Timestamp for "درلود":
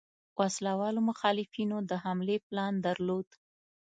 2.85-3.27